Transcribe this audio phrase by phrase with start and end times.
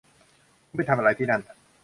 [0.67, 1.41] คุณไปทำอะไรที่นั่น